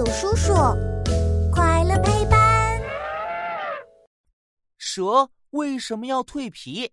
[0.00, 0.54] 友叔叔，
[1.52, 2.80] 快乐陪伴。
[4.78, 6.90] 蛇为什么要蜕皮？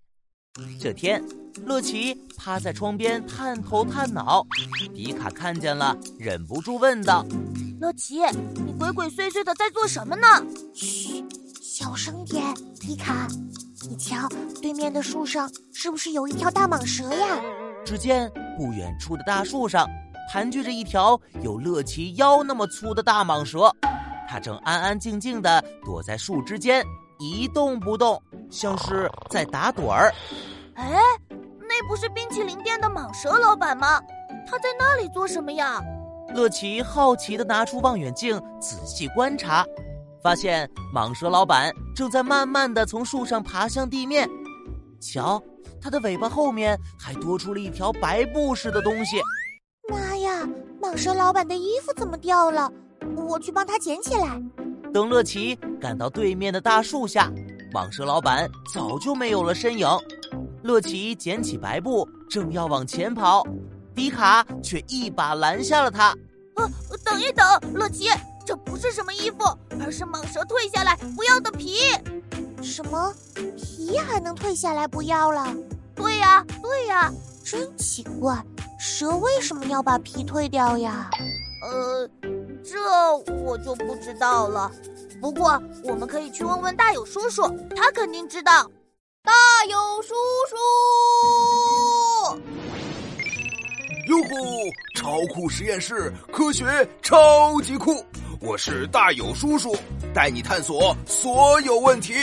[0.77, 1.23] 这天，
[1.65, 4.45] 乐奇趴在窗边探头探脑，
[4.93, 7.25] 迪卡看见了，忍不住问道
[7.79, 8.19] ：“乐奇，
[8.65, 10.27] 你鬼鬼祟祟的在做什么呢？”
[10.75, 11.23] 嘘，
[11.61, 12.43] 小声点，
[12.77, 13.25] 迪卡。
[13.89, 14.27] 你瞧，
[14.61, 17.41] 对面的树上是不是有一条大蟒蛇呀？
[17.85, 19.87] 只见不远处的大树上
[20.27, 23.73] 盘踞着一条有乐奇腰那么粗的大蟒蛇，
[24.27, 26.83] 它正安安静静的躲在树枝间，
[27.17, 30.13] 一动不动，像是在打盹儿。
[30.75, 34.01] 哎，那不是冰淇淋店的蟒蛇老板吗？
[34.49, 35.81] 他在那里做什么呀？
[36.35, 39.65] 乐奇好奇的拿出望远镜仔细观察。
[40.21, 44.29] 发现蟒蛇老板正在慢慢的从树上爬向地面，
[44.99, 45.41] 瞧，
[45.81, 49.21] 它的尾巴后面还多出了一条白布似的东西。
[49.89, 50.16] 妈呀，
[50.81, 52.71] 蟒蛇老板的衣服怎么掉了？
[53.15, 54.41] 我去帮他捡起来。
[54.93, 57.31] 等乐奇赶到对面的大树下，
[57.73, 59.87] 蟒蛇老板早就没有了身影。
[60.63, 63.45] 乐奇捡起白布，正要往前跑，
[63.93, 66.15] 迪卡却一把拦下了他。
[66.55, 66.69] 呃，
[67.03, 68.09] 等一等，乐奇。
[68.45, 69.39] 这不是什么衣服，
[69.79, 71.79] 而是蟒蛇蜕下来不要的皮。
[72.61, 73.13] 什么
[73.57, 75.53] 皮还能退下来不要了？
[75.93, 77.11] 对呀，对呀，
[77.43, 78.41] 真奇怪，
[78.79, 81.09] 蛇为什么要把皮蜕掉呀？
[81.63, 82.07] 呃，
[82.63, 82.77] 这
[83.43, 84.71] 我就不知道了。
[85.19, 87.41] 不过我们可以去问问大友叔叔，
[87.75, 88.69] 他肯定知道。
[89.23, 89.33] 大
[89.65, 90.13] 友叔
[90.49, 90.55] 叔，
[94.07, 94.35] 哟呼！
[94.95, 98.05] 超酷实验室，科学超级酷。
[98.39, 99.75] 我是大友叔叔，
[100.13, 102.13] 带你探索所有问题。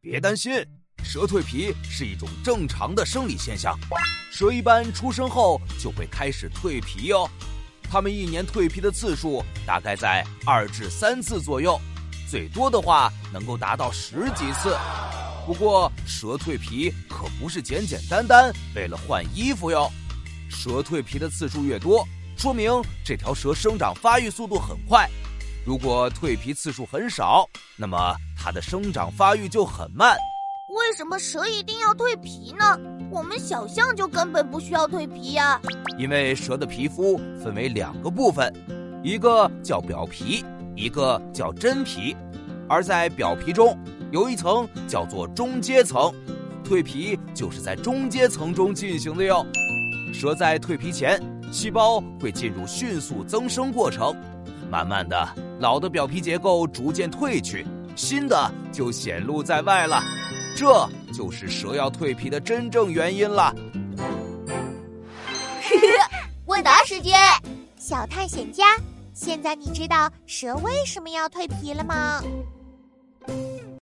[0.00, 0.52] 别担心，
[1.16, 3.74] 蛇蜕皮是一种正常的生理现象。
[4.30, 7.26] 蛇一般出生后就会开始蜕皮哦。
[7.90, 11.80] 它们一年蜕皮的次数大概在二至三次左右，
[12.30, 14.76] 最多的话能够达到十几次。
[15.46, 19.90] 不过，蛇蜕皮可不是简简单单为了换衣服哟。
[20.50, 22.06] 蛇蜕皮的次数越多。
[22.36, 22.70] 说明
[23.02, 25.08] 这条蛇生长发育速度很快，
[25.64, 30.14] 如果蜕皮次数很少，那么它的生长发育就很慢。
[30.88, 32.78] 为什么蛇一定要蜕皮呢？
[33.10, 35.60] 我们小象就根本不需要蜕皮呀。
[35.98, 38.52] 因为蛇的皮肤分为两个部分，
[39.02, 40.44] 一个叫表皮，
[40.76, 42.16] 一个叫真皮。
[42.68, 43.76] 而在表皮中
[44.12, 46.14] 有一层叫做中阶层，
[46.64, 49.44] 蜕皮就是在中阶层中进行的哟。
[50.14, 51.20] 蛇在蜕皮前。
[51.50, 54.14] 细胞会进入迅速增生过程，
[54.70, 60.00] 慢慢的，老的表皮结构逐渐褪去，新的就显露在外了。
[60.56, 63.54] 这就是蛇要蜕皮的真正原因了。
[66.46, 67.20] 问答时间，
[67.76, 68.64] 小探险家，
[69.12, 72.22] 现在你知道蛇为什么要蜕皮了吗？